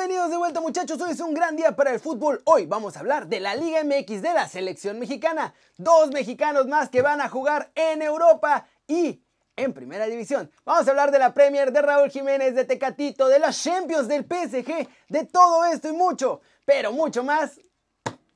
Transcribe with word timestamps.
Bienvenidos 0.00 0.30
de 0.30 0.38
vuelta 0.38 0.60
muchachos, 0.62 0.98
hoy 1.02 1.10
es 1.10 1.20
un 1.20 1.34
gran 1.34 1.56
día 1.56 1.76
para 1.76 1.92
el 1.92 2.00
fútbol. 2.00 2.40
Hoy 2.46 2.64
vamos 2.64 2.96
a 2.96 3.00
hablar 3.00 3.26
de 3.26 3.38
la 3.38 3.54
Liga 3.54 3.84
MX 3.84 4.22
de 4.22 4.32
la 4.32 4.48
selección 4.48 4.98
mexicana. 4.98 5.52
Dos 5.76 6.10
mexicanos 6.10 6.66
más 6.68 6.88
que 6.88 7.02
van 7.02 7.20
a 7.20 7.28
jugar 7.28 7.70
en 7.74 8.00
Europa 8.00 8.66
y 8.86 9.22
en 9.56 9.74
primera 9.74 10.06
división. 10.06 10.50
Vamos 10.64 10.88
a 10.88 10.90
hablar 10.92 11.10
de 11.10 11.18
la 11.18 11.34
Premier, 11.34 11.70
de 11.70 11.82
Raúl 11.82 12.08
Jiménez, 12.08 12.54
de 12.54 12.64
Tecatito, 12.64 13.28
de 13.28 13.40
las 13.40 13.62
Champions, 13.62 14.08
del 14.08 14.24
PSG, 14.24 14.88
de 15.10 15.26
todo 15.26 15.66
esto 15.66 15.90
y 15.90 15.92
mucho, 15.92 16.40
pero 16.64 16.92
mucho 16.92 17.22
más, 17.22 17.60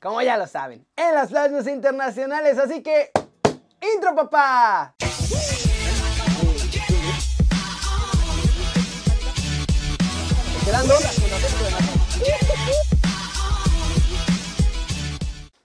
como 0.03 0.21
ya 0.21 0.37
lo 0.37 0.47
saben, 0.47 0.87
en 0.95 1.15
las 1.15 1.31
playas 1.31 1.67
internacionales. 1.67 2.59
Así 2.59 2.83
que, 2.83 3.11
intro 3.81 4.15
papá. 4.15 4.95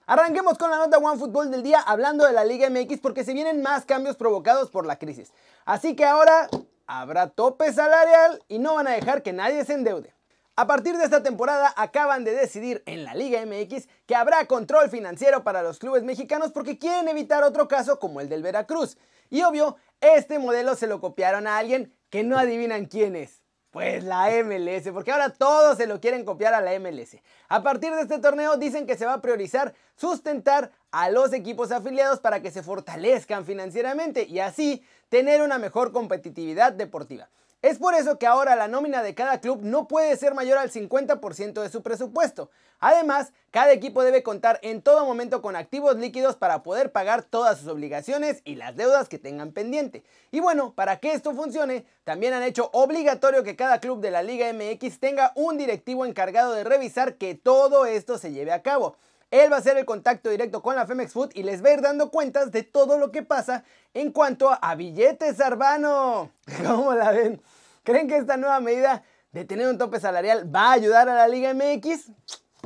Arranquemos 0.06 0.58
con 0.58 0.70
la 0.70 0.76
nota 0.76 0.98
One 0.98 1.18
Fútbol 1.18 1.50
del 1.50 1.62
día 1.62 1.80
hablando 1.80 2.26
de 2.26 2.32
la 2.32 2.44
Liga 2.44 2.68
MX 2.68 3.00
porque 3.00 3.24
se 3.24 3.32
vienen 3.32 3.62
más 3.62 3.86
cambios 3.86 4.16
provocados 4.16 4.70
por 4.70 4.84
la 4.84 4.98
crisis. 4.98 5.32
Así 5.64 5.96
que 5.96 6.04
ahora 6.04 6.50
habrá 6.86 7.30
tope 7.30 7.72
salarial 7.72 8.42
y 8.48 8.58
no 8.58 8.74
van 8.74 8.88
a 8.88 8.90
dejar 8.90 9.22
que 9.22 9.32
nadie 9.32 9.64
se 9.64 9.72
endeude. 9.72 10.14
A 10.54 10.66
partir 10.66 10.98
de 10.98 11.04
esta 11.04 11.22
temporada 11.22 11.72
acaban 11.76 12.24
de 12.24 12.34
decidir 12.34 12.82
en 12.84 13.04
la 13.04 13.14
Liga 13.14 13.40
MX 13.46 13.88
que 14.04 14.14
habrá 14.14 14.44
control 14.44 14.90
financiero 14.90 15.44
para 15.44 15.62
los 15.62 15.78
clubes 15.78 16.02
mexicanos 16.02 16.52
porque 16.52 16.78
quieren 16.78 17.08
evitar 17.08 17.42
otro 17.42 17.68
caso 17.68 17.98
como 17.98 18.20
el 18.20 18.28
del 18.28 18.42
Veracruz. 18.42 18.98
Y 19.30 19.40
obvio, 19.42 19.76
este 20.02 20.38
modelo 20.38 20.74
se 20.74 20.88
lo 20.88 21.00
copiaron 21.00 21.46
a 21.46 21.56
alguien 21.56 21.94
que 22.10 22.22
no 22.22 22.36
adivinan 22.36 22.84
quién 22.84 23.16
es. 23.16 23.39
Pues 23.70 24.02
la 24.02 24.28
MLS, 24.42 24.90
porque 24.92 25.12
ahora 25.12 25.30
todos 25.30 25.76
se 25.76 25.86
lo 25.86 26.00
quieren 26.00 26.24
copiar 26.24 26.54
a 26.54 26.60
la 26.60 26.76
MLS. 26.80 27.18
A 27.48 27.62
partir 27.62 27.92
de 27.94 28.02
este 28.02 28.18
torneo 28.18 28.56
dicen 28.56 28.84
que 28.84 28.96
se 28.96 29.06
va 29.06 29.14
a 29.14 29.22
priorizar 29.22 29.74
sustentar 29.94 30.72
a 30.90 31.08
los 31.08 31.32
equipos 31.32 31.70
afiliados 31.70 32.18
para 32.18 32.42
que 32.42 32.50
se 32.50 32.64
fortalezcan 32.64 33.46
financieramente 33.46 34.24
y 34.24 34.40
así 34.40 34.84
tener 35.08 35.40
una 35.42 35.58
mejor 35.58 35.92
competitividad 35.92 36.72
deportiva. 36.72 37.28
Es 37.62 37.76
por 37.76 37.92
eso 37.94 38.18
que 38.18 38.26
ahora 38.26 38.56
la 38.56 38.68
nómina 38.68 39.02
de 39.02 39.14
cada 39.14 39.38
club 39.38 39.60
no 39.62 39.86
puede 39.86 40.16
ser 40.16 40.32
mayor 40.32 40.56
al 40.56 40.70
50% 40.70 41.60
de 41.60 41.68
su 41.68 41.82
presupuesto. 41.82 42.50
Además, 42.78 43.34
cada 43.50 43.72
equipo 43.72 44.02
debe 44.02 44.22
contar 44.22 44.58
en 44.62 44.80
todo 44.80 45.04
momento 45.04 45.42
con 45.42 45.56
activos 45.56 45.96
líquidos 45.96 46.36
para 46.36 46.62
poder 46.62 46.90
pagar 46.90 47.22
todas 47.22 47.58
sus 47.58 47.68
obligaciones 47.68 48.40
y 48.46 48.54
las 48.54 48.76
deudas 48.76 49.10
que 49.10 49.18
tengan 49.18 49.52
pendiente. 49.52 50.02
Y 50.30 50.40
bueno, 50.40 50.72
para 50.74 51.00
que 51.00 51.12
esto 51.12 51.34
funcione, 51.34 51.84
también 52.04 52.32
han 52.32 52.44
hecho 52.44 52.70
obligatorio 52.72 53.42
que 53.42 53.56
cada 53.56 53.78
club 53.78 54.00
de 54.00 54.10
la 54.10 54.22
Liga 54.22 54.50
MX 54.54 54.98
tenga 54.98 55.32
un 55.34 55.58
directivo 55.58 56.06
encargado 56.06 56.54
de 56.54 56.64
revisar 56.64 57.16
que 57.16 57.34
todo 57.34 57.84
esto 57.84 58.16
se 58.16 58.32
lleve 58.32 58.52
a 58.52 58.62
cabo. 58.62 58.96
Él 59.30 59.52
va 59.52 59.58
a 59.58 59.62
ser 59.62 59.76
el 59.76 59.84
contacto 59.84 60.28
directo 60.28 60.60
con 60.60 60.74
la 60.74 60.86
Femex 60.86 61.12
Food 61.12 61.30
y 61.34 61.44
les 61.44 61.64
va 61.64 61.68
a 61.68 61.72
ir 61.74 61.80
dando 61.82 62.10
cuentas 62.10 62.50
de 62.50 62.64
todo 62.64 62.98
lo 62.98 63.12
que 63.12 63.22
pasa 63.22 63.64
en 63.94 64.10
cuanto 64.10 64.50
a 64.60 64.74
billetes, 64.74 65.40
Arbano. 65.40 66.32
¿Cómo 66.66 66.94
la 66.94 67.12
ven? 67.12 67.40
¿Creen 67.84 68.08
que 68.08 68.16
esta 68.16 68.36
nueva 68.36 68.58
medida 68.60 69.04
de 69.30 69.44
tener 69.44 69.68
un 69.68 69.78
tope 69.78 70.00
salarial 70.00 70.52
va 70.52 70.70
a 70.70 70.72
ayudar 70.72 71.08
a 71.08 71.14
la 71.14 71.28
Liga 71.28 71.54
MX? 71.54 72.10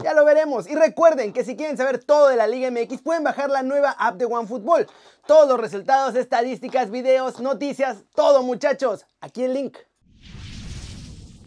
Ya 0.03 0.15
lo 0.15 0.25
veremos. 0.25 0.67
Y 0.67 0.75
recuerden 0.75 1.33
que 1.33 1.45
si 1.45 1.55
quieren 1.55 1.77
saber 1.77 2.03
todo 2.03 2.29
de 2.29 2.37
la 2.37 2.47
Liga 2.47 2.71
MX, 2.71 3.03
pueden 3.03 3.25
bajar 3.25 3.51
la 3.51 3.63
nueva 3.63 3.91
app 3.91 4.17
de 4.17 4.25
OneFootball. 4.25 4.89
Todos 5.27 5.49
los 5.49 5.61
resultados, 5.61 6.15
estadísticas, 6.15 6.91
videos, 6.91 7.41
noticias, 7.41 8.05
todo 8.15 8.43
muchachos. 8.43 9.07
Aquí 9.21 9.45
el 9.45 9.55
link. 9.55 9.77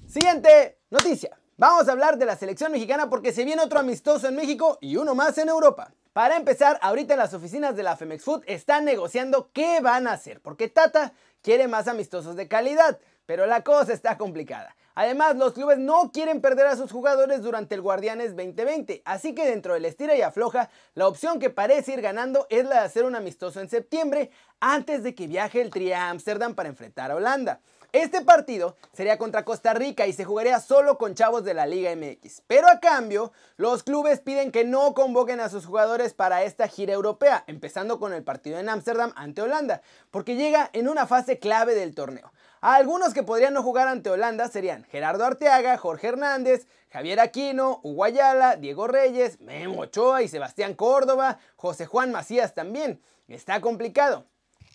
Siguiente 0.08 0.80
noticia. 0.90 1.38
Vamos 1.59 1.89
a 1.89 1.94
hablar 1.94 2.19
de 2.19 2.25
la 2.27 2.36
selección 2.36 2.72
mexicana 2.72 3.09
porque 3.09 3.33
se 3.33 3.44
viene 3.44 3.63
otro 3.63 3.80
amistoso 3.80 4.27
en 4.27 4.36
México 4.36 4.77
y 4.80 4.95
uno 4.95 5.16
más 5.16 5.39
en 5.39 5.50
Europa. 5.50 5.91
Para 6.14 6.38
empezar, 6.38 6.77
ahorita 6.83 7.16
las 7.16 7.33
oficinas 7.33 7.75
de 7.75 7.81
la 7.81 7.97
Femex 7.97 8.23
Food 8.23 8.44
están 8.45 8.86
negociando 8.86 9.49
qué 9.53 9.80
van 9.82 10.05
a 10.05 10.14
hacer, 10.14 10.39
porque 10.39 10.67
Tata 10.67 11.14
quiere 11.42 11.67
más 11.67 11.87
amistosos 11.87 12.36
de 12.36 12.48
calidad, 12.48 12.99
pero 13.26 13.48
la 13.48 13.64
cosa 13.64 13.92
está 13.92 14.20
complicada. 14.20 14.76
Además, 14.93 15.36
los 15.36 15.54
clubes 15.54 15.80
no 15.80 16.11
quieren 16.11 16.42
perder 16.42 16.67
a 16.67 16.76
sus 16.76 16.92
jugadores 16.92 17.42
durante 17.42 17.73
el 17.73 17.82
Guardianes 17.82 18.36
2020, 18.36 19.02
así 19.03 19.33
que 19.33 19.48
dentro 19.48 19.73
del 19.73 19.86
estira 19.86 20.15
y 20.15 20.21
afloja, 20.21 20.70
la 20.93 21.08
opción 21.08 21.39
que 21.39 21.49
parece 21.49 21.93
ir 21.93 22.02
ganando 22.02 22.45
es 22.52 22.65
la 22.65 22.82
de 22.82 22.86
hacer 22.86 23.03
un 23.03 23.15
amistoso 23.15 23.61
en 23.61 23.70
septiembre, 23.70 24.30
antes 24.59 25.02
de 25.02 25.15
que 25.15 25.26
viaje 25.26 25.61
el 25.61 25.71
Tri 25.71 25.92
a 25.92 26.11
Ámsterdam 26.11 26.53
para 26.53 26.70
enfrentar 26.70 27.09
a 27.09 27.15
Holanda. 27.15 27.61
Este 27.93 28.21
partido 28.21 28.75
sería 28.92 29.17
contra 29.17 29.45
Costa 29.45 29.73
Rica 29.73 30.08
y 30.08 30.14
se 30.14 30.25
jugaría 30.25 30.59
solo 30.59 30.98
con 30.98 31.15
chavos 31.15 31.45
de 31.45 31.53
la 31.53 31.65
Liga 31.65 31.95
MX. 31.95 32.42
Pero 32.45 32.67
a 32.67 32.81
cambio, 32.81 33.31
los 33.55 33.83
clubes 33.83 34.20
piden 34.20 34.52
que 34.52 34.65
no 34.65 34.93
convoquen 34.93 35.39
a 35.39 35.48
sus 35.48 35.65
jugadores 35.65 36.14
para 36.14 36.43
esta 36.43 36.67
gira 36.67 36.93
europea, 36.93 37.45
empezando 37.47 37.97
con 37.97 38.11
el 38.11 38.26
partido 38.26 38.59
en 38.59 38.67
Ámsterdam 38.67 39.14
ante 39.15 39.42
Holanda, 39.42 39.81
porque 40.11 40.36
llega 40.36 40.70
en 40.73 40.89
una 40.89 41.08
fase 41.08 41.39
clave 41.39 41.76
del 41.76 41.95
torneo. 41.95 42.33
algunos 42.59 43.14
que 43.14 43.23
podrían 43.23 43.53
no 43.53 43.64
jugar 43.64 43.87
ante 43.87 44.09
Holanda 44.09 44.49
serían 44.49 44.83
Gerardo 44.86 45.23
Arteaga, 45.23 45.77
Jorge 45.77 46.08
Hernández, 46.08 46.67
Javier 46.92 47.21
Aquino, 47.21 47.80
Uguayala, 47.83 48.58
Diego 48.58 48.87
Reyes, 48.87 49.39
Memo 49.39 49.81
Ochoa 49.81 50.23
y 50.23 50.27
Sebastián 50.27 50.73
Córdoba, 50.73 51.39
José 51.55 51.86
Juan 51.86 52.11
Macías 52.11 52.53
también. 52.53 53.02
Está 53.30 53.61
complicado. 53.61 54.26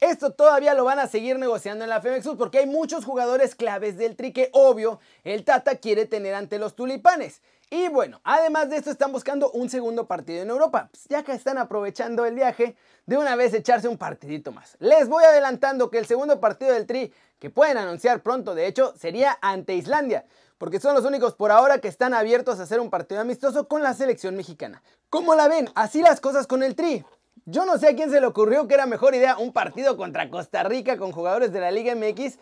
Esto 0.03 0.33
todavía 0.33 0.75
lo 0.75 0.83
van 0.83 0.99
a 0.99 1.07
seguir 1.07 1.39
negociando 1.39 1.85
en 1.85 1.91
la 1.91 2.01
Femex 2.01 2.27
porque 2.37 2.59
hay 2.59 2.67
muchos 2.67 3.05
jugadores 3.05 3.55
claves 3.55 3.97
del 3.97 4.17
tri 4.17 4.33
que 4.33 4.51
obvio 4.53 4.99
el 5.23 5.45
Tata 5.45 5.77
quiere 5.77 6.07
tener 6.07 6.35
ante 6.35 6.59
los 6.59 6.75
tulipanes. 6.75 7.41
Y 7.71 7.87
bueno, 7.87 8.21
además 8.25 8.69
de 8.69 8.79
esto 8.79 8.91
están 8.91 9.13
buscando 9.13 9.53
un 9.53 9.71
segundo 9.71 10.09
partido 10.09 10.43
en 10.43 10.51
Europa. 10.51 10.89
Pues 10.91 11.05
ya 11.09 11.23
que 11.23 11.31
están 11.31 11.57
aprovechando 11.57 12.27
el 12.27 12.35
viaje, 12.35 12.75
de 13.07 13.17
una 13.17 13.37
vez 13.37 13.55
echarse 13.55 13.87
un 13.87 13.97
partidito 13.97 14.51
más. 14.51 14.77
Les 14.81 15.09
voy 15.09 15.23
adelantando 15.23 15.89
que 15.89 15.99
el 15.99 16.07
segundo 16.07 16.41
partido 16.41 16.73
del 16.73 16.89
Tri, 16.89 17.15
que 17.39 17.51
pueden 17.51 17.79
anunciar 17.79 18.25
pronto 18.25 18.57
de 18.57 18.67
hecho, 18.67 18.95
sería 18.99 19.39
ante 19.41 19.77
Islandia. 19.77 20.25
Porque 20.59 20.81
son 20.81 20.97
los 20.97 21.05
únicos 21.05 21.37
por 21.37 21.53
ahora 21.53 21.79
que 21.79 21.87
están 21.87 22.13
abiertos 22.13 22.59
a 22.59 22.65
hacer 22.65 22.81
un 22.81 22.91
partido 22.91 23.21
amistoso 23.21 23.69
con 23.69 23.85
la 23.85 23.95
selección 23.95 24.35
mexicana. 24.35 24.83
¿Cómo 25.11 25.37
la 25.37 25.47
ven? 25.47 25.69
Así 25.77 26.03
las 26.03 26.21
cosas 26.21 26.49
con 26.49 26.65
el 26.65 26.75
Tri. 26.75 27.05
Yo 27.45 27.65
no 27.65 27.79
sé 27.79 27.89
a 27.89 27.97
quién 27.97 28.11
se 28.11 28.21
le 28.21 28.27
ocurrió 28.27 28.69
que 28.69 28.75
era 28.75 28.87
mejor 28.87 29.15
idea 29.15 29.37
un 29.37 29.53
partido 29.53 29.97
contra 29.97 30.31
Costa 30.31 30.63
Rica 30.63 30.97
con 30.97 31.13
jugadores 31.13 31.53
de 31.53 31.61
la 31.61 31.71
Liga 31.71 31.95
MX, 31.95 32.39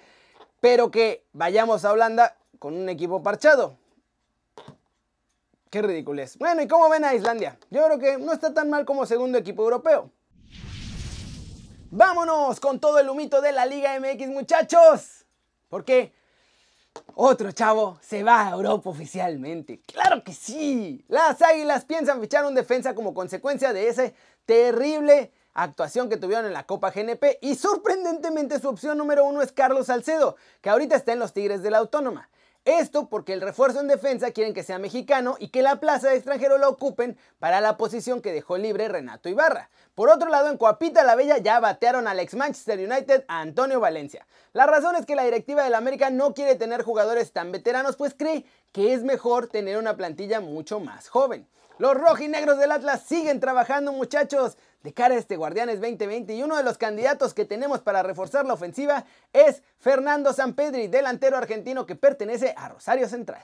pero 0.61 0.91
que 0.91 1.25
vayamos 1.33 1.84
a 1.84 1.93
Holanda 1.93 2.37
con 2.59 2.75
un 2.75 2.89
equipo 2.89 3.23
parchado. 3.23 3.78
Qué 5.71 5.83
ridículo 5.83 6.21
es. 6.21 6.37
Bueno, 6.37 6.62
¿y 6.62 6.69
cómo 6.69 6.89
ven 6.89 7.05
a 7.05 7.15
Islandia? 7.15 7.56
Yo 7.71 7.84
creo 7.87 7.99
que 7.99 8.19
no 8.19 8.33
está 8.33 8.53
tan 8.53 8.69
mal 8.69 8.84
como 8.84 9.06
segundo 9.06 9.39
equipo 9.39 9.62
europeo. 9.62 10.11
Vámonos 11.93 12.61
con 12.61 12.78
todo 12.78 12.99
el 12.99 13.09
humito 13.09 13.41
de 13.41 13.53
la 13.53 13.67
Liga 13.67 13.99
MX, 13.99 14.28
muchachos. 14.28 15.25
Porque 15.69 16.12
otro 17.15 17.53
chavo 17.53 17.99
se 18.03 18.22
va 18.22 18.49
a 18.49 18.51
Europa 18.51 18.91
oficialmente. 18.91 19.81
¡Claro 19.87 20.22
que 20.25 20.33
sí! 20.33 21.05
Las 21.09 21.41
Águilas 21.41 21.84
piensan 21.84 22.21
fichar 22.21 22.45
un 22.45 22.55
defensa 22.55 22.95
como 22.95 23.15
consecuencia 23.15 23.72
de 23.72 23.89
ese 23.89 24.15
terrible 24.50 25.31
actuación 25.55 26.09
que 26.09 26.16
tuvieron 26.16 26.44
en 26.44 26.53
la 26.53 26.66
Copa 26.66 26.91
GNP 26.91 27.38
y 27.41 27.55
sorprendentemente 27.55 28.59
su 28.59 28.69
opción 28.69 28.99
número 28.99 29.25
uno 29.25 29.43
es 29.43 29.53
Carlos 29.53 29.87
Salcedo, 29.87 30.34
que 30.61 30.71
ahorita 30.71 30.97
está 30.97 31.12
en 31.12 31.21
los 31.21 31.33
Tigres 31.33 31.62
de 31.62 31.71
la 31.71 31.78
Autónoma. 31.78 32.28
Esto 32.65 33.09
porque 33.09 33.33
el 33.33 33.43
refuerzo 33.43 33.78
en 33.78 33.87
defensa 33.87 34.33
quieren 34.33 34.53
que 34.53 34.65
sea 34.65 34.81
mexicano 34.81 35.37
y 35.39 35.50
que 35.50 35.62
la 35.62 35.78
plaza 35.78 36.09
de 36.09 36.16
extranjero 36.16 36.59
la 36.59 36.69
ocupen 36.69 37.16
para 37.39 37.60
la 37.60 37.77
posición 37.77 38.21
que 38.21 38.33
dejó 38.33 38.59
libre 38.59 38.89
Renato 38.89 39.28
Ibarra. 39.28 39.71
Por 39.94 40.09
otro 40.09 40.28
lado, 40.28 40.50
en 40.50 40.56
Coapita 40.56 41.05
la 41.05 41.15
Bella 41.15 41.39
ya 41.39 41.60
batearon 41.60 42.09
al 42.09 42.19
ex 42.19 42.34
Manchester 42.34 42.81
United 42.81 43.25
a 43.28 43.41
Antonio 43.41 43.78
Valencia. 43.78 44.27
La 44.53 44.66
razón 44.66 44.97
es 44.97 45.06
que 45.06 45.15
la 45.15 45.22
directiva 45.22 45.62
del 45.62 45.77
América 45.77 46.10
no 46.10 46.34
quiere 46.34 46.56
tener 46.56 46.83
jugadores 46.83 47.31
tan 47.31 47.53
veteranos, 47.53 47.94
pues 47.94 48.15
cree 48.19 48.44
que 48.72 48.94
es 48.94 49.05
mejor 49.05 49.47
tener 49.47 49.78
una 49.78 49.97
plantilla 49.97 50.41
mucho 50.41 50.80
más 50.80 51.09
joven. 51.09 51.47
Los 51.80 51.94
rojinegros 51.94 52.59
del 52.59 52.72
Atlas 52.72 53.04
siguen 53.09 53.41
trabajando, 53.41 53.91
muchachos. 53.92 54.59
De 54.82 54.92
cara 54.92 55.15
a 55.15 55.18
este 55.18 55.36
Guardianes 55.36 55.80
2020 55.80 56.34
y 56.34 56.42
uno 56.42 56.59
de 56.59 56.62
los 56.62 56.77
candidatos 56.77 57.32
que 57.32 57.47
tenemos 57.47 57.80
para 57.80 58.03
reforzar 58.03 58.44
la 58.44 58.53
ofensiva 58.53 59.06
es 59.32 59.62
Fernando 59.78 60.34
Sampedri, 60.34 60.88
delantero 60.88 61.38
argentino 61.38 61.86
que 61.86 61.97
pertenece 61.97 62.53
a 62.54 62.68
Rosario 62.68 63.09
Central. 63.09 63.42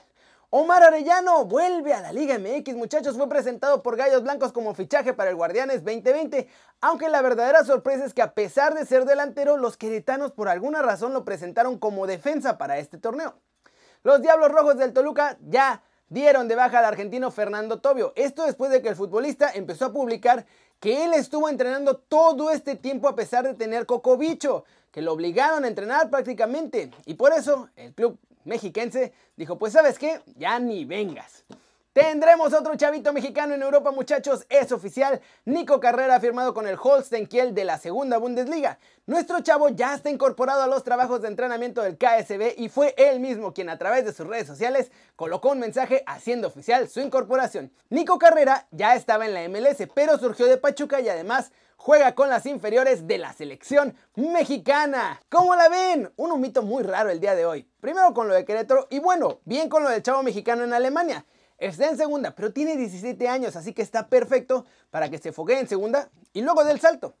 Omar 0.51 0.83
Arellano 0.83 1.45
vuelve 1.45 1.95
a 1.95 2.01
la 2.01 2.13
Liga 2.13 2.37
MX, 2.37 2.75
muchachos, 2.75 3.17
fue 3.17 3.27
presentado 3.27 3.81
por 3.81 3.97
Gallos 3.97 4.21
Blancos 4.21 4.51
como 4.51 4.75
fichaje 4.75 5.15
para 5.15 5.31
el 5.31 5.35
Guardianes 5.35 5.83
2020, 5.83 6.47
aunque 6.81 7.09
la 7.09 7.23
verdadera 7.23 7.63
sorpresa 7.65 8.05
es 8.05 8.13
que 8.13 8.21
a 8.21 8.35
pesar 8.35 8.75
de 8.75 8.85
ser 8.85 9.05
delantero, 9.05 9.57
los 9.57 9.77
queretanos 9.77 10.31
por 10.31 10.47
alguna 10.47 10.83
razón 10.83 11.11
lo 11.11 11.25
presentaron 11.25 11.79
como 11.79 12.05
defensa 12.05 12.59
para 12.59 12.77
este 12.77 12.99
torneo. 12.99 13.39
Los 14.03 14.21
Diablos 14.21 14.51
Rojos 14.51 14.77
del 14.77 14.93
Toluca 14.93 15.37
ya 15.41 15.81
dieron 16.09 16.47
de 16.47 16.55
baja 16.55 16.79
al 16.79 16.85
argentino 16.85 17.31
Fernando 17.31 17.79
Tobio. 17.79 18.13
Esto 18.15 18.45
después 18.45 18.71
de 18.71 18.81
que 18.81 18.89
el 18.89 18.95
futbolista 18.95 19.51
empezó 19.53 19.85
a 19.85 19.93
publicar 19.93 20.45
que 20.79 21.05
él 21.05 21.13
estuvo 21.13 21.49
entrenando 21.49 21.97
todo 21.97 22.51
este 22.51 22.75
tiempo 22.75 23.07
a 23.07 23.15
pesar 23.15 23.45
de 23.45 23.53
tener 23.53 23.85
cocobicho, 23.85 24.63
que 24.91 25.01
lo 25.01 25.13
obligaron 25.13 25.63
a 25.63 25.67
entrenar 25.67 26.09
prácticamente. 26.09 26.91
Y 27.05 27.15
por 27.15 27.33
eso 27.33 27.69
el 27.75 27.93
club 27.93 28.17
mexiquense, 28.45 29.13
dijo, 29.35 29.57
pues 29.57 29.73
sabes 29.73 29.99
qué, 29.99 30.21
ya 30.37 30.59
ni 30.59 30.85
vengas. 30.85 31.43
Tendremos 31.97 32.53
otro 32.53 32.75
chavito 32.75 33.11
mexicano 33.11 33.55
en 33.55 33.63
Europa, 33.63 33.89
muchachos. 33.89 34.45
Es 34.49 34.71
oficial. 34.71 35.19
Nico 35.45 35.79
Carrera 35.79 36.17
ha 36.17 36.19
firmado 36.19 36.53
con 36.53 36.67
el 36.67 36.77
Holstein 36.79 37.25
Kiel 37.25 37.55
de 37.55 37.65
la 37.65 37.79
segunda 37.79 38.19
Bundesliga. 38.19 38.77
Nuestro 39.07 39.39
chavo 39.39 39.69
ya 39.69 39.95
está 39.95 40.11
incorporado 40.11 40.61
a 40.61 40.67
los 40.67 40.83
trabajos 40.83 41.23
de 41.23 41.29
entrenamiento 41.29 41.81
del 41.81 41.97
KSB 41.97 42.53
y 42.55 42.69
fue 42.69 42.93
él 42.99 43.19
mismo 43.19 43.51
quien 43.51 43.67
a 43.69 43.79
través 43.79 44.05
de 44.05 44.13
sus 44.13 44.27
redes 44.27 44.45
sociales 44.45 44.91
colocó 45.15 45.49
un 45.49 45.57
mensaje 45.57 46.03
haciendo 46.05 46.49
oficial 46.49 46.87
su 46.87 46.99
incorporación. 46.99 47.71
Nico 47.89 48.19
Carrera 48.19 48.67
ya 48.69 48.93
estaba 48.93 49.25
en 49.25 49.33
la 49.33 49.49
MLS, 49.49 49.87
pero 49.95 50.19
surgió 50.19 50.45
de 50.45 50.57
Pachuca 50.57 51.01
y 51.01 51.09
además 51.09 51.51
juega 51.77 52.13
con 52.13 52.29
las 52.29 52.45
inferiores 52.45 53.07
de 53.07 53.17
la 53.17 53.33
selección 53.33 53.95
mexicana. 54.13 55.19
¿Cómo 55.29 55.55
la 55.55 55.67
ven? 55.67 56.13
Un 56.15 56.31
humito 56.31 56.61
muy 56.61 56.83
raro 56.83 57.09
el 57.09 57.19
día 57.19 57.33
de 57.33 57.47
hoy. 57.47 57.67
Primero 57.81 58.13
con 58.13 58.27
lo 58.27 58.35
de 58.35 58.45
Querétaro 58.45 58.85
y 58.91 58.99
bueno, 58.99 59.39
bien 59.45 59.67
con 59.67 59.81
lo 59.81 59.89
del 59.89 60.03
chavo 60.03 60.21
mexicano 60.21 60.63
en 60.63 60.73
Alemania. 60.73 61.25
Está 61.57 61.89
en 61.89 61.97
segunda, 61.97 62.35
pero 62.35 62.53
tiene 62.53 62.77
17 62.77 63.27
años, 63.27 63.55
así 63.55 63.73
que 63.73 63.81
está 63.81 64.09
perfecto 64.09 64.65
para 64.91 65.09
que 65.09 65.17
se 65.17 65.31
foguee 65.31 65.59
en 65.59 65.67
segunda 65.67 66.09
y 66.33 66.41
luego 66.41 66.63
del 66.63 66.79
salto. 66.79 67.15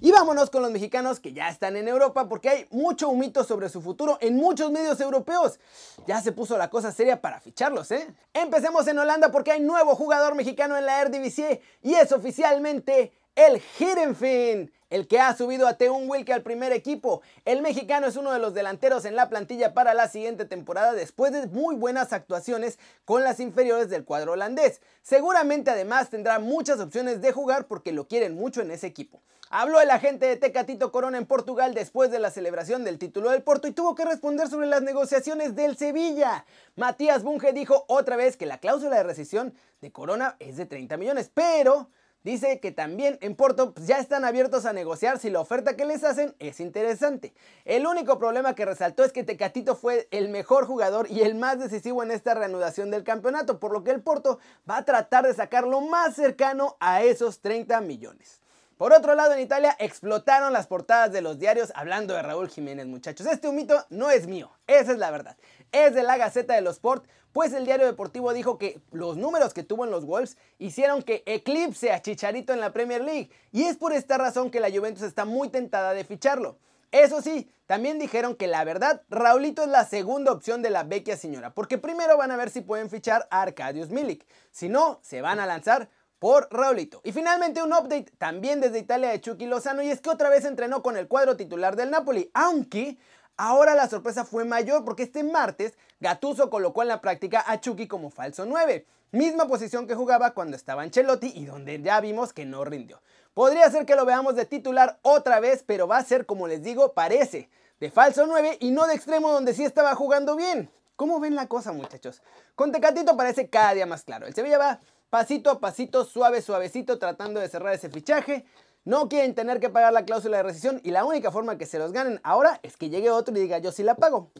Y 0.00 0.10
vámonos 0.10 0.50
con 0.50 0.62
los 0.62 0.70
mexicanos 0.72 1.20
que 1.20 1.32
ya 1.32 1.48
están 1.48 1.76
en 1.76 1.86
Europa 1.86 2.28
porque 2.28 2.48
hay 2.48 2.66
mucho 2.70 3.08
humito 3.08 3.44
sobre 3.44 3.68
su 3.68 3.80
futuro 3.80 4.18
en 4.20 4.34
muchos 4.34 4.72
medios 4.72 5.00
europeos. 5.00 5.60
Ya 6.08 6.20
se 6.20 6.32
puso 6.32 6.58
la 6.58 6.70
cosa 6.70 6.90
seria 6.90 7.20
para 7.20 7.40
ficharlos, 7.40 7.90
¿eh? 7.92 8.12
Empecemos 8.34 8.86
en 8.88 8.98
Holanda 8.98 9.30
porque 9.30 9.52
hay 9.52 9.60
nuevo 9.60 9.94
jugador 9.94 10.34
mexicano 10.34 10.76
en 10.76 10.86
la 10.86 11.00
Eredivisie 11.00 11.60
y 11.82 11.94
es 11.94 12.10
oficialmente 12.10 13.12
el 13.34 13.62
Heerenveen, 13.78 14.72
el 14.90 15.08
que 15.08 15.18
ha 15.18 15.34
subido 15.34 15.66
a 15.66 15.78
Teun 15.78 16.08
Wilke 16.08 16.34
al 16.34 16.42
primer 16.42 16.70
equipo. 16.72 17.22
El 17.46 17.62
mexicano 17.62 18.06
es 18.06 18.16
uno 18.16 18.30
de 18.32 18.38
los 18.38 18.52
delanteros 18.52 19.06
en 19.06 19.16
la 19.16 19.30
plantilla 19.30 19.72
para 19.72 19.94
la 19.94 20.08
siguiente 20.08 20.44
temporada 20.44 20.92
después 20.92 21.32
de 21.32 21.46
muy 21.46 21.74
buenas 21.74 22.12
actuaciones 22.12 22.78
con 23.06 23.24
las 23.24 23.40
inferiores 23.40 23.88
del 23.88 24.04
cuadro 24.04 24.32
holandés. 24.32 24.82
Seguramente 25.00 25.70
además 25.70 26.10
tendrá 26.10 26.38
muchas 26.38 26.78
opciones 26.78 27.22
de 27.22 27.32
jugar 27.32 27.66
porque 27.66 27.92
lo 27.92 28.06
quieren 28.06 28.34
mucho 28.34 28.60
en 28.60 28.70
ese 28.70 28.86
equipo. 28.86 29.22
Habló 29.48 29.80
el 29.80 29.90
agente 29.90 30.26
de 30.26 30.36
Tecatito 30.36 30.92
Corona 30.92 31.18
en 31.18 31.26
Portugal 31.26 31.74
después 31.74 32.10
de 32.10 32.18
la 32.18 32.30
celebración 32.30 32.84
del 32.84 32.98
título 32.98 33.30
del 33.30 33.42
Porto 33.42 33.68
y 33.68 33.72
tuvo 33.72 33.94
que 33.94 34.04
responder 34.04 34.48
sobre 34.48 34.66
las 34.66 34.82
negociaciones 34.82 35.54
del 35.54 35.76
Sevilla. 35.76 36.44
Matías 36.76 37.22
Bunge 37.22 37.52
dijo 37.52 37.84
otra 37.88 38.16
vez 38.16 38.36
que 38.36 38.46
la 38.46 38.58
cláusula 38.58 38.96
de 38.96 39.02
rescisión 39.02 39.54
de 39.80 39.92
Corona 39.92 40.36
es 40.38 40.56
de 40.56 40.64
30 40.64 40.96
millones, 40.96 41.30
pero 41.32 41.90
Dice 42.24 42.60
que 42.60 42.70
también 42.70 43.18
en 43.20 43.34
Porto 43.34 43.74
pues, 43.74 43.86
ya 43.86 43.98
están 43.98 44.24
abiertos 44.24 44.64
a 44.64 44.72
negociar 44.72 45.18
si 45.18 45.28
la 45.28 45.40
oferta 45.40 45.76
que 45.76 45.84
les 45.84 46.04
hacen 46.04 46.34
es 46.38 46.60
interesante. 46.60 47.34
El 47.64 47.86
único 47.86 48.18
problema 48.18 48.54
que 48.54 48.64
resaltó 48.64 49.02
es 49.04 49.12
que 49.12 49.24
Tecatito 49.24 49.74
fue 49.74 50.06
el 50.12 50.28
mejor 50.28 50.66
jugador 50.66 51.10
y 51.10 51.22
el 51.22 51.34
más 51.34 51.58
decisivo 51.58 52.02
en 52.02 52.12
esta 52.12 52.34
reanudación 52.34 52.90
del 52.90 53.02
campeonato, 53.02 53.58
por 53.58 53.72
lo 53.72 53.82
que 53.82 53.90
el 53.90 54.02
Porto 54.02 54.38
va 54.70 54.78
a 54.78 54.84
tratar 54.84 55.26
de 55.26 55.34
sacarlo 55.34 55.80
más 55.80 56.14
cercano 56.14 56.76
a 56.78 57.02
esos 57.02 57.40
30 57.40 57.80
millones. 57.80 58.40
Por 58.82 58.92
otro 58.92 59.14
lado, 59.14 59.34
en 59.34 59.40
Italia 59.40 59.76
explotaron 59.78 60.52
las 60.52 60.66
portadas 60.66 61.12
de 61.12 61.20
los 61.20 61.38
diarios 61.38 61.72
hablando 61.76 62.14
de 62.14 62.22
Raúl 62.22 62.48
Jiménez, 62.48 62.86
muchachos. 62.86 63.26
Este 63.26 63.46
humito 63.46 63.84
no 63.90 64.10
es 64.10 64.26
mío, 64.26 64.50
esa 64.66 64.90
es 64.90 64.98
la 64.98 65.10
verdad. 65.12 65.36
Es 65.72 65.94
de 65.94 66.02
la 66.02 66.16
Gaceta 66.16 66.54
de 66.54 66.60
los 66.60 66.76
Sport, 66.76 67.06
pues 67.32 67.52
el 67.54 67.64
diario 67.64 67.86
deportivo 67.86 68.32
dijo 68.34 68.58
que 68.58 68.80
los 68.90 69.16
números 69.16 69.54
que 69.54 69.62
tuvo 69.62 69.84
en 69.84 69.90
los 69.90 70.04
Wolves 70.04 70.36
hicieron 70.58 71.02
que 71.02 71.22
eclipse 71.26 71.90
a 71.90 72.02
Chicharito 72.02 72.52
en 72.52 72.60
la 72.60 72.72
Premier 72.72 73.02
League. 73.02 73.30
Y 73.52 73.64
es 73.64 73.76
por 73.78 73.92
esta 73.92 74.18
razón 74.18 74.50
que 74.50 74.60
la 74.60 74.70
Juventus 74.70 75.02
está 75.02 75.24
muy 75.24 75.48
tentada 75.48 75.94
de 75.94 76.04
ficharlo. 76.04 76.58
Eso 76.90 77.22
sí, 77.22 77.50
también 77.64 77.98
dijeron 77.98 78.36
que 78.36 78.48
la 78.48 78.64
verdad, 78.64 79.00
Raulito 79.08 79.62
es 79.62 79.68
la 79.68 79.86
segunda 79.86 80.30
opción 80.30 80.60
de 80.60 80.68
la 80.68 80.84
vecchia 80.84 81.16
señora, 81.16 81.54
porque 81.54 81.78
primero 81.78 82.18
van 82.18 82.30
a 82.30 82.36
ver 82.36 82.50
si 82.50 82.60
pueden 82.60 82.90
fichar 82.90 83.26
a 83.30 83.40
Arcadius 83.40 83.88
Milik. 83.88 84.26
Si 84.50 84.68
no, 84.68 85.00
se 85.02 85.22
van 85.22 85.40
a 85.40 85.46
lanzar 85.46 85.88
por 86.18 86.48
Raulito. 86.50 87.00
Y 87.02 87.12
finalmente 87.12 87.62
un 87.62 87.72
update 87.72 88.12
también 88.18 88.60
desde 88.60 88.78
Italia 88.78 89.08
de 89.08 89.22
Chucky 89.22 89.46
Lozano 89.46 89.82
y 89.82 89.88
es 89.88 90.02
que 90.02 90.10
otra 90.10 90.28
vez 90.28 90.44
entrenó 90.44 90.82
con 90.82 90.98
el 90.98 91.08
cuadro 91.08 91.34
titular 91.36 91.74
del 91.74 91.90
Napoli, 91.90 92.30
aunque 92.34 92.98
ahora 93.36 93.74
la 93.74 93.88
sorpresa 93.88 94.24
fue 94.24 94.44
mayor 94.44 94.84
porque 94.84 95.04
este 95.04 95.24
martes 95.24 95.74
Gattuso 96.00 96.50
colocó 96.50 96.82
en 96.82 96.88
la 96.88 97.00
práctica 97.00 97.44
a 97.46 97.60
Chucky 97.60 97.86
como 97.86 98.10
falso 98.10 98.44
9, 98.46 98.86
misma 99.12 99.46
posición 99.46 99.86
que 99.86 99.94
jugaba 99.94 100.32
cuando 100.32 100.56
estaba 100.56 100.84
en 100.84 100.90
Chelotti 100.90 101.32
y 101.34 101.44
donde 101.44 101.80
ya 101.80 102.00
vimos 102.00 102.32
que 102.32 102.44
no 102.44 102.64
rindió. 102.64 103.00
Podría 103.34 103.70
ser 103.70 103.86
que 103.86 103.96
lo 103.96 104.04
veamos 104.04 104.36
de 104.36 104.44
titular 104.44 104.98
otra 105.02 105.40
vez, 105.40 105.64
pero 105.66 105.88
va 105.88 105.98
a 105.98 106.04
ser 106.04 106.26
como 106.26 106.48
les 106.48 106.62
digo, 106.62 106.92
parece 106.92 107.48
de 107.80 107.90
falso 107.90 108.26
9 108.26 108.58
y 108.60 108.70
no 108.70 108.86
de 108.86 108.94
extremo 108.94 109.32
donde 109.32 109.54
sí 109.54 109.64
estaba 109.64 109.94
jugando 109.94 110.36
bien. 110.36 110.70
¿Cómo 110.96 111.18
ven 111.18 111.34
la 111.34 111.48
cosa, 111.48 111.72
muchachos? 111.72 112.22
Con 112.54 112.70
Tecatito 112.70 113.16
parece 113.16 113.48
cada 113.48 113.74
día 113.74 113.86
más 113.86 114.04
claro. 114.04 114.26
El 114.26 114.34
Sevilla 114.34 114.58
va 114.58 114.80
pasito 115.10 115.50
a 115.50 115.60
pasito, 115.60 116.04
suave, 116.04 116.42
suavecito, 116.42 116.98
tratando 116.98 117.40
de 117.40 117.48
cerrar 117.48 117.74
ese 117.74 117.90
fichaje. 117.90 118.44
No 118.84 119.08
quieren 119.08 119.34
tener 119.34 119.60
que 119.60 119.70
pagar 119.70 119.92
la 119.92 120.04
cláusula 120.04 120.38
de 120.38 120.42
rescisión 120.42 120.80
y 120.82 120.90
la 120.90 121.04
única 121.04 121.30
forma 121.30 121.56
que 121.56 121.66
se 121.66 121.78
los 121.78 121.92
ganen 121.92 122.20
ahora 122.24 122.58
es 122.62 122.76
que 122.76 122.90
llegue 122.90 123.10
otro 123.10 123.36
y 123.36 123.40
diga 123.40 123.58
yo 123.58 123.70
sí 123.70 123.82
la 123.82 123.94
pago. 123.94 124.30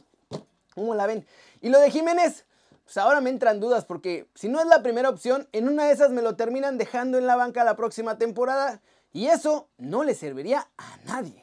¿Cómo 0.75 0.95
la 0.95 1.07
ven? 1.07 1.25
Y 1.61 1.69
lo 1.69 1.79
de 1.79 1.91
Jiménez, 1.91 2.45
pues 2.83 2.97
ahora 2.97 3.21
me 3.21 3.29
entran 3.29 3.59
dudas 3.59 3.85
porque 3.85 4.27
si 4.35 4.49
no 4.49 4.59
es 4.59 4.65
la 4.67 4.83
primera 4.83 5.09
opción, 5.09 5.47
en 5.53 5.69
una 5.69 5.85
de 5.85 5.93
esas 5.93 6.11
me 6.11 6.21
lo 6.21 6.35
terminan 6.35 6.77
dejando 6.77 7.17
en 7.17 7.25
la 7.25 7.35
banca 7.35 7.63
la 7.63 7.75
próxima 7.75 8.17
temporada 8.17 8.81
y 9.13 9.27
eso 9.27 9.69
no 9.77 10.03
le 10.03 10.15
serviría 10.15 10.67
a 10.77 10.97
nadie. 11.05 11.42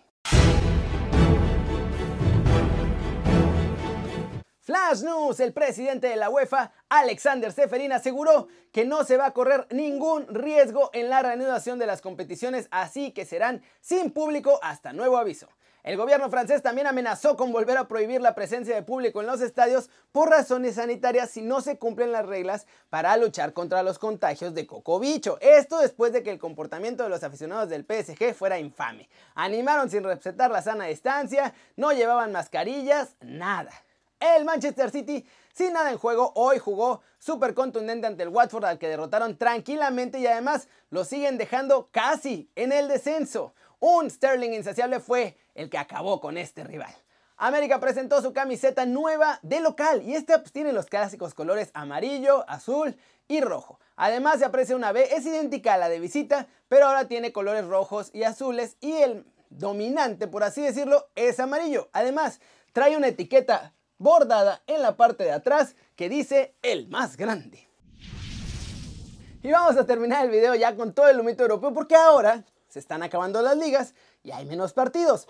Flash 4.70 5.02
News, 5.02 5.40
el 5.40 5.52
presidente 5.52 6.06
de 6.06 6.14
la 6.14 6.30
UEFA, 6.30 6.70
Alexander 6.88 7.50
Seferin, 7.50 7.90
aseguró 7.90 8.46
que 8.70 8.84
no 8.84 9.02
se 9.02 9.16
va 9.16 9.26
a 9.26 9.32
correr 9.32 9.66
ningún 9.70 10.32
riesgo 10.32 10.90
en 10.92 11.10
la 11.10 11.22
reanudación 11.22 11.80
de 11.80 11.86
las 11.86 12.00
competiciones, 12.00 12.68
así 12.70 13.10
que 13.10 13.24
serán 13.24 13.62
sin 13.80 14.12
público 14.12 14.60
hasta 14.62 14.92
nuevo 14.92 15.16
aviso. 15.16 15.48
El 15.82 15.96
gobierno 15.96 16.30
francés 16.30 16.62
también 16.62 16.86
amenazó 16.86 17.36
con 17.36 17.50
volver 17.50 17.78
a 17.78 17.88
prohibir 17.88 18.20
la 18.20 18.36
presencia 18.36 18.76
de 18.76 18.84
público 18.84 19.20
en 19.20 19.26
los 19.26 19.40
estadios 19.40 19.90
por 20.12 20.30
razones 20.30 20.76
sanitarias 20.76 21.30
si 21.30 21.42
no 21.42 21.60
se 21.62 21.76
cumplen 21.76 22.12
las 22.12 22.26
reglas 22.26 22.68
para 22.90 23.16
luchar 23.16 23.52
contra 23.52 23.82
los 23.82 23.98
contagios 23.98 24.54
de 24.54 24.68
cocobicho. 24.68 25.36
Esto 25.40 25.80
después 25.80 26.12
de 26.12 26.22
que 26.22 26.30
el 26.30 26.38
comportamiento 26.38 27.02
de 27.02 27.08
los 27.08 27.24
aficionados 27.24 27.70
del 27.70 27.84
PSG 27.84 28.34
fuera 28.34 28.60
infame. 28.60 29.08
Animaron 29.34 29.90
sin 29.90 30.04
respetar 30.04 30.52
la 30.52 30.62
sana 30.62 30.84
distancia, 30.84 31.54
no 31.74 31.90
llevaban 31.90 32.30
mascarillas, 32.30 33.16
nada. 33.20 33.72
El 34.20 34.44
Manchester 34.44 34.90
City, 34.90 35.26
sin 35.54 35.72
nada 35.72 35.90
en 35.90 35.96
juego, 35.96 36.32
hoy 36.34 36.58
jugó 36.58 37.00
súper 37.18 37.54
contundente 37.54 38.06
ante 38.06 38.22
el 38.22 38.28
Watford 38.28 38.66
al 38.66 38.78
que 38.78 38.86
derrotaron 38.86 39.38
tranquilamente 39.38 40.18
y 40.18 40.26
además 40.26 40.68
lo 40.90 41.06
siguen 41.06 41.38
dejando 41.38 41.88
casi 41.90 42.50
en 42.54 42.70
el 42.72 42.86
descenso. 42.86 43.54
Un 43.78 44.10
Sterling 44.10 44.52
insaciable 44.52 45.00
fue 45.00 45.38
el 45.54 45.70
que 45.70 45.78
acabó 45.78 46.20
con 46.20 46.36
este 46.36 46.64
rival. 46.64 46.94
América 47.38 47.80
presentó 47.80 48.20
su 48.20 48.34
camiseta 48.34 48.84
nueva 48.84 49.38
de 49.40 49.60
local 49.60 50.02
y 50.02 50.14
esta 50.14 50.40
pues, 50.40 50.52
tiene 50.52 50.74
los 50.74 50.84
clásicos 50.84 51.32
colores 51.32 51.70
amarillo, 51.72 52.44
azul 52.46 52.94
y 53.26 53.40
rojo. 53.40 53.80
Además 53.96 54.40
se 54.40 54.44
aprecia 54.44 54.76
una 54.76 54.92
B, 54.92 55.08
es 55.14 55.24
idéntica 55.24 55.72
a 55.72 55.78
la 55.78 55.88
de 55.88 55.98
visita, 55.98 56.46
pero 56.68 56.86
ahora 56.86 57.08
tiene 57.08 57.32
colores 57.32 57.64
rojos 57.64 58.10
y 58.12 58.24
azules 58.24 58.76
y 58.80 58.92
el 58.92 59.24
dominante, 59.48 60.28
por 60.28 60.44
así 60.44 60.60
decirlo, 60.60 61.08
es 61.14 61.40
amarillo. 61.40 61.88
Además, 61.94 62.40
trae 62.74 62.98
una 62.98 63.08
etiqueta 63.08 63.72
bordada 64.00 64.62
en 64.66 64.82
la 64.82 64.96
parte 64.96 65.24
de 65.24 65.30
atrás 65.30 65.76
que 65.94 66.08
dice 66.08 66.56
el 66.62 66.88
más 66.88 67.16
grande. 67.16 67.68
Y 69.42 69.50
vamos 69.50 69.76
a 69.76 69.86
terminar 69.86 70.24
el 70.24 70.30
video 70.30 70.54
ya 70.54 70.74
con 70.74 70.92
todo 70.92 71.08
el 71.08 71.20
humito 71.20 71.42
europeo 71.42 71.72
porque 71.72 71.94
ahora 71.94 72.44
se 72.68 72.78
están 72.78 73.02
acabando 73.02 73.42
las 73.42 73.56
ligas 73.56 73.94
y 74.24 74.32
hay 74.32 74.46
menos 74.46 74.72
partidos. 74.72 75.28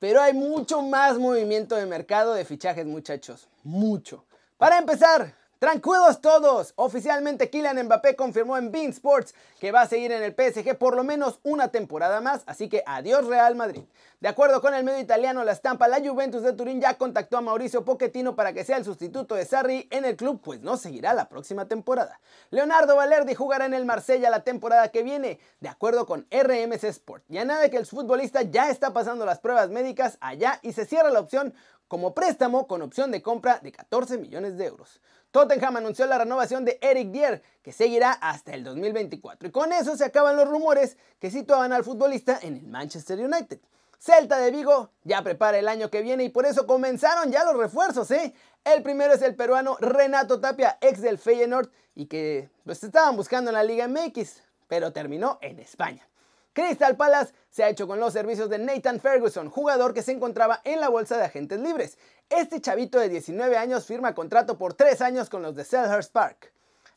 Pero 0.00 0.20
hay 0.20 0.32
mucho 0.32 0.82
más 0.82 1.18
movimiento 1.18 1.76
de 1.76 1.86
mercado 1.86 2.34
de 2.34 2.44
fichajes 2.44 2.86
muchachos. 2.86 3.48
Mucho. 3.62 4.24
Para 4.56 4.78
empezar, 4.78 5.34
Tranquilos 5.60 6.22
todos, 6.22 6.72
oficialmente 6.76 7.50
Kylian 7.50 7.84
Mbappé 7.84 8.16
confirmó 8.16 8.56
en 8.56 8.72
Bean 8.72 8.88
Sports 8.88 9.34
que 9.60 9.72
va 9.72 9.82
a 9.82 9.86
seguir 9.86 10.10
en 10.10 10.22
el 10.22 10.32
PSG 10.32 10.78
por 10.78 10.96
lo 10.96 11.04
menos 11.04 11.38
una 11.42 11.68
temporada 11.68 12.22
más, 12.22 12.44
así 12.46 12.70
que 12.70 12.82
adiós 12.86 13.26
Real 13.26 13.54
Madrid. 13.56 13.82
De 14.20 14.28
acuerdo 14.28 14.62
con 14.62 14.72
el 14.72 14.84
medio 14.84 15.00
italiano 15.00 15.44
La 15.44 15.52
Estampa, 15.52 15.86
la 15.86 16.00
Juventus 16.00 16.42
de 16.42 16.54
Turín 16.54 16.80
ya 16.80 16.94
contactó 16.94 17.36
a 17.36 17.42
Mauricio 17.42 17.84
Pochettino 17.84 18.34
para 18.36 18.54
que 18.54 18.64
sea 18.64 18.78
el 18.78 18.86
sustituto 18.86 19.34
de 19.34 19.44
Sarri 19.44 19.86
en 19.90 20.06
el 20.06 20.16
club, 20.16 20.40
pues 20.42 20.62
no 20.62 20.78
seguirá 20.78 21.12
la 21.12 21.28
próxima 21.28 21.68
temporada. 21.68 22.20
Leonardo 22.48 22.96
Valerdi 22.96 23.34
jugará 23.34 23.66
en 23.66 23.74
el 23.74 23.84
Marsella 23.84 24.30
la 24.30 24.44
temporada 24.44 24.88
que 24.88 25.02
viene, 25.02 25.40
de 25.60 25.68
acuerdo 25.68 26.06
con 26.06 26.26
RMC 26.30 26.84
Sport. 26.84 27.24
Ya 27.28 27.44
nada 27.44 27.68
que 27.68 27.76
el 27.76 27.84
futbolista 27.84 28.40
ya 28.40 28.70
está 28.70 28.94
pasando 28.94 29.26
las 29.26 29.40
pruebas 29.40 29.68
médicas 29.68 30.16
allá 30.22 30.58
y 30.62 30.72
se 30.72 30.86
cierra 30.86 31.10
la 31.10 31.20
opción 31.20 31.52
como 31.90 32.14
préstamo 32.14 32.68
con 32.68 32.82
opción 32.82 33.10
de 33.10 33.20
compra 33.20 33.58
de 33.58 33.72
14 33.72 34.16
millones 34.16 34.56
de 34.56 34.64
euros. 34.64 35.00
Tottenham 35.32 35.76
anunció 35.76 36.06
la 36.06 36.18
renovación 36.18 36.64
de 36.64 36.78
Eric 36.80 37.10
Dier, 37.10 37.42
que 37.62 37.72
seguirá 37.72 38.12
hasta 38.12 38.54
el 38.54 38.62
2024. 38.62 39.48
Y 39.48 39.50
con 39.50 39.72
eso 39.72 39.96
se 39.96 40.04
acaban 40.04 40.36
los 40.36 40.48
rumores 40.48 40.96
que 41.18 41.32
situaban 41.32 41.72
al 41.72 41.82
futbolista 41.82 42.38
en 42.42 42.58
el 42.58 42.68
Manchester 42.68 43.18
United. 43.18 43.58
Celta 43.98 44.38
de 44.38 44.52
Vigo 44.52 44.92
ya 45.02 45.20
prepara 45.24 45.58
el 45.58 45.66
año 45.66 45.90
que 45.90 46.02
viene 46.02 46.22
y 46.22 46.28
por 46.28 46.46
eso 46.46 46.64
comenzaron 46.64 47.32
ya 47.32 47.44
los 47.44 47.56
refuerzos, 47.56 48.08
¿eh? 48.12 48.34
El 48.62 48.84
primero 48.84 49.14
es 49.14 49.22
el 49.22 49.34
peruano 49.34 49.76
Renato 49.80 50.38
Tapia, 50.40 50.78
ex 50.80 51.00
del 51.00 51.18
Feyenoord 51.18 51.70
y 51.96 52.06
que 52.06 52.50
pues 52.64 52.84
estaban 52.84 53.16
buscando 53.16 53.50
en 53.50 53.56
la 53.56 53.64
Liga 53.64 53.88
MX, 53.88 54.44
pero 54.68 54.92
terminó 54.92 55.40
en 55.42 55.58
España. 55.58 56.09
Crystal 56.52 56.96
Palace 56.96 57.32
se 57.48 57.62
ha 57.62 57.68
hecho 57.68 57.86
con 57.86 58.00
los 58.00 58.12
servicios 58.12 58.50
de 58.50 58.58
Nathan 58.58 59.00
Ferguson, 59.00 59.50
jugador 59.50 59.94
que 59.94 60.02
se 60.02 60.12
encontraba 60.12 60.60
en 60.64 60.80
la 60.80 60.88
bolsa 60.88 61.16
de 61.16 61.24
agentes 61.24 61.60
libres. 61.60 61.96
Este 62.28 62.60
chavito 62.60 62.98
de 62.98 63.08
19 63.08 63.56
años 63.56 63.86
firma 63.86 64.14
contrato 64.14 64.58
por 64.58 64.74
3 64.74 65.00
años 65.02 65.30
con 65.30 65.42
los 65.42 65.54
de 65.54 65.64
Selhurst 65.64 66.12
Park. 66.12 66.52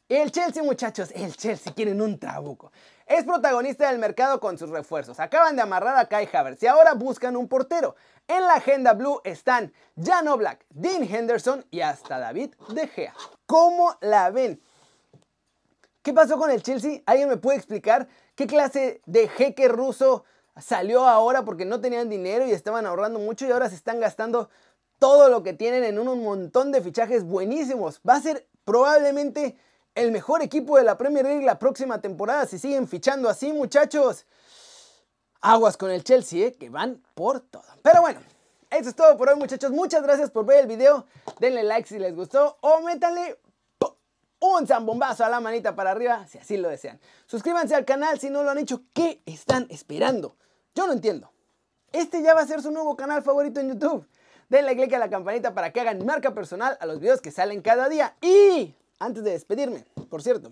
El 0.09 0.31
Chelsea, 0.31 0.61
muchachos, 0.61 1.11
el 1.15 1.35
Chelsea 1.35 1.73
quieren 1.73 2.01
un 2.01 2.19
trabuco. 2.19 2.71
Es 3.05 3.23
protagonista 3.23 3.89
del 3.89 3.99
mercado 3.99 4.39
con 4.39 4.57
sus 4.57 4.69
refuerzos. 4.69 5.19
Acaban 5.19 5.55
de 5.55 5.61
amarrar 5.61 5.97
a 5.97 6.07
Kai 6.07 6.27
Havertz 6.31 6.61
y 6.61 6.67
ahora 6.67 6.93
buscan 6.93 7.35
un 7.35 7.47
portero. 7.47 7.95
En 8.27 8.41
la 8.41 8.55
agenda 8.55 8.93
blue 8.93 9.21
están 9.23 9.73
Jan 10.01 10.27
Oblak, 10.27 10.65
Dean 10.69 11.03
Henderson 11.03 11.65
y 11.71 11.81
hasta 11.81 12.19
David 12.19 12.53
De 12.69 12.87
Gea. 12.87 13.13
¿Cómo 13.45 13.97
la 14.01 14.29
ven? 14.29 14.61
¿Qué 16.03 16.11
pasó 16.11 16.37
con 16.37 16.51
el 16.51 16.61
Chelsea? 16.61 17.01
¿Alguien 17.05 17.29
me 17.29 17.37
puede 17.37 17.57
explicar? 17.57 18.09
¿Qué 18.35 18.45
clase 18.45 19.01
de 19.05 19.29
jeque 19.29 19.69
ruso 19.69 20.25
salió 20.59 21.07
ahora 21.07 21.45
porque 21.45 21.63
no 21.63 21.79
tenían 21.79 22.09
dinero 22.09 22.45
y 22.45 22.51
estaban 22.51 22.85
ahorrando 22.85 23.19
mucho 23.19 23.47
y 23.47 23.51
ahora 23.51 23.69
se 23.69 23.75
están 23.75 24.01
gastando 24.01 24.49
todo 24.99 25.29
lo 25.29 25.43
que 25.43 25.53
tienen 25.53 25.85
en 25.85 25.97
un 25.97 26.21
montón 26.21 26.73
de 26.73 26.81
fichajes 26.81 27.23
buenísimos? 27.23 28.01
Va 28.07 28.15
a 28.15 28.21
ser 28.21 28.45
probablemente 28.65 29.57
el 29.95 30.11
mejor 30.11 30.41
equipo 30.41 30.77
de 30.77 30.83
la 30.83 30.97
Premier 30.97 31.25
League 31.25 31.45
la 31.45 31.57
próxima 31.57 32.01
temporada 32.01 32.45
si 32.47 32.59
siguen 32.59 32.85
fichando 32.89 33.29
así, 33.29 33.53
muchachos. 33.53 34.25
Aguas 35.39 35.77
con 35.77 35.89
el 35.89 36.03
Chelsea, 36.03 36.47
¿eh? 36.47 36.51
que 36.51 36.69
van 36.69 37.01
por 37.15 37.39
todo. 37.39 37.63
Pero 37.81 38.01
bueno, 38.01 38.19
eso 38.69 38.89
es 38.89 38.95
todo 38.95 39.15
por 39.15 39.29
hoy, 39.29 39.37
muchachos. 39.37 39.71
Muchas 39.71 40.03
gracias 40.03 40.31
por 40.31 40.45
ver 40.45 40.59
el 40.59 40.67
video. 40.67 41.05
Denle 41.39 41.63
like 41.63 41.87
si 41.87 41.97
les 41.97 42.13
gustó 42.13 42.57
o 42.59 42.81
métanle 42.81 43.37
un 44.43 44.67
zambombazo 44.67 45.23
a 45.23 45.29
la 45.29 45.39
manita 45.39 45.73
para 45.73 45.91
arriba 45.91 46.27
si 46.27 46.37
así 46.37 46.57
lo 46.57 46.67
desean. 46.67 46.99
Suscríbanse 47.25 47.75
al 47.75 47.85
canal 47.85 48.19
si 48.19 48.29
no 48.29 48.43
lo 48.43 48.51
han 48.51 48.57
hecho. 48.57 48.81
¿Qué 48.93 49.21
están 49.25 49.67
esperando? 49.69 50.35
Yo 50.75 50.85
no 50.85 50.91
entiendo. 50.91 51.31
Este 51.93 52.21
ya 52.21 52.33
va 52.33 52.41
a 52.41 52.47
ser 52.47 52.61
su 52.61 52.69
nuevo 52.69 52.97
canal 52.97 53.23
favorito 53.23 53.61
en 53.61 53.69
YouTube. 53.69 54.05
Denle 54.49 54.75
click 54.75 54.93
a 54.93 54.99
la 54.99 55.09
campanita 55.09 55.53
para 55.53 55.71
que 55.71 55.79
hagan 55.79 56.05
marca 56.05 56.33
personal 56.33 56.77
a 56.81 56.85
los 56.85 56.99
videos 56.99 57.21
que 57.21 57.31
salen 57.31 57.61
cada 57.61 57.87
día. 57.87 58.17
Y 58.21 58.75
antes 58.99 59.23
de 59.23 59.31
despedirme, 59.31 59.85
por 60.09 60.21
cierto, 60.21 60.51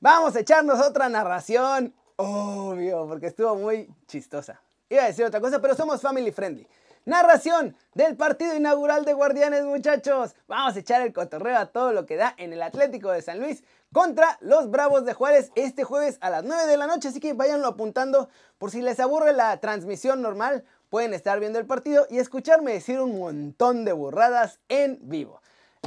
vamos 0.00 0.34
a 0.34 0.40
echarnos 0.40 0.80
otra 0.80 1.08
narración. 1.08 1.94
Obvio, 2.16 3.06
porque 3.06 3.28
estuvo 3.28 3.54
muy 3.54 3.88
chistosa. 4.08 4.60
Iba 4.88 5.04
a 5.04 5.06
decir 5.06 5.24
otra 5.24 5.40
cosa, 5.40 5.60
pero 5.60 5.76
somos 5.76 6.02
family 6.02 6.32
friendly. 6.32 6.66
Narración 7.06 7.74
del 7.94 8.14
partido 8.14 8.54
inaugural 8.54 9.06
de 9.06 9.14
Guardianes, 9.14 9.64
muchachos. 9.64 10.34
Vamos 10.46 10.76
a 10.76 10.80
echar 10.80 11.00
el 11.00 11.14
cotorreo 11.14 11.56
a 11.56 11.66
todo 11.66 11.92
lo 11.92 12.04
que 12.04 12.16
da 12.16 12.34
en 12.36 12.52
el 12.52 12.60
Atlético 12.62 13.10
de 13.10 13.22
San 13.22 13.40
Luis 13.40 13.64
contra 13.90 14.36
los 14.42 14.70
Bravos 14.70 15.06
de 15.06 15.14
Juárez 15.14 15.50
este 15.54 15.82
jueves 15.82 16.18
a 16.20 16.28
las 16.28 16.44
9 16.44 16.66
de 16.66 16.76
la 16.76 16.86
noche. 16.86 17.08
Así 17.08 17.18
que 17.18 17.32
váyanlo 17.32 17.68
apuntando 17.68 18.28
por 18.58 18.70
si 18.70 18.82
les 18.82 19.00
aburre 19.00 19.32
la 19.32 19.58
transmisión 19.60 20.20
normal. 20.20 20.62
Pueden 20.90 21.14
estar 21.14 21.40
viendo 21.40 21.58
el 21.58 21.66
partido 21.66 22.06
y 22.10 22.18
escucharme 22.18 22.72
decir 22.72 23.00
un 23.00 23.18
montón 23.18 23.86
de 23.86 23.92
burradas 23.92 24.60
en 24.68 24.98
vivo. 25.00 25.40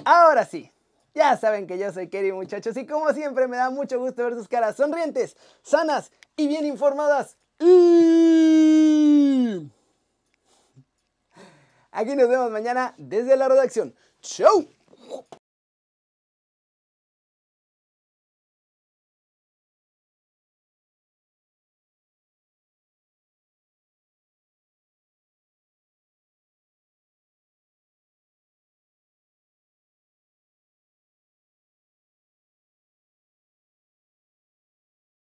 Ahora 0.05 0.46
sí, 0.46 0.72
ya 1.13 1.38
saben 1.38 1.67
que 1.67 1.77
yo 1.77 1.91
soy 1.91 2.10
Kerry, 2.10 2.32
muchachos, 2.32 2.75
y 2.75 2.88
como 2.88 3.13
siempre 3.13 3.48
me 3.48 3.58
da 3.58 3.70
mucho 3.70 4.00
gusto 4.00 4.24
ver 4.24 4.34
sus 4.34 4.48
caras 4.48 4.77
sonrientes, 4.77 5.38
sanas 5.62 6.12
y 6.36 6.48
bien 6.48 6.65
informadas. 6.65 7.38
Aquí 11.94 12.16
nos 12.16 12.28
vemos 12.28 12.50
mañana 12.50 12.96
desde 12.98 13.38
la 13.38 13.48
redacción. 13.48 13.94
¡Chau! 14.22 14.68